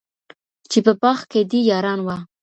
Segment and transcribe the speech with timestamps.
[0.71, 2.17] چي په باغ کي دي یاران وه